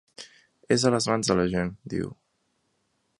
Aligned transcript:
És 0.75 0.85
a 0.85 0.91
les 0.95 1.07
mans 1.11 1.31
de 1.33 1.37
la 1.41 1.45
gent, 1.53 1.71
diu. 1.95 2.11